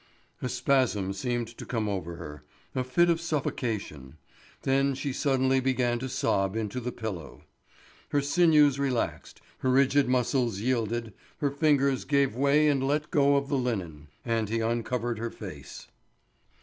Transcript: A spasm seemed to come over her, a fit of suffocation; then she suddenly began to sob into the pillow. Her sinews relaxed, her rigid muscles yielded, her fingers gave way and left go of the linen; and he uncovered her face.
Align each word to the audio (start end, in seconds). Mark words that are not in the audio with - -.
A 0.41 0.49
spasm 0.49 1.13
seemed 1.13 1.47
to 1.49 1.63
come 1.63 1.87
over 1.87 2.15
her, 2.15 2.43
a 2.73 2.83
fit 2.83 3.07
of 3.07 3.21
suffocation; 3.21 4.15
then 4.63 4.95
she 4.95 5.13
suddenly 5.13 5.59
began 5.59 5.99
to 5.99 6.09
sob 6.09 6.55
into 6.55 6.79
the 6.79 6.91
pillow. 6.91 7.43
Her 8.09 8.19
sinews 8.19 8.79
relaxed, 8.79 9.41
her 9.59 9.69
rigid 9.69 10.09
muscles 10.09 10.59
yielded, 10.59 11.13
her 11.37 11.51
fingers 11.51 12.03
gave 12.03 12.35
way 12.35 12.67
and 12.67 12.83
left 12.83 13.11
go 13.11 13.35
of 13.35 13.47
the 13.47 13.59
linen; 13.59 14.07
and 14.25 14.49
he 14.49 14.59
uncovered 14.59 15.19
her 15.19 15.29
face. 15.29 15.85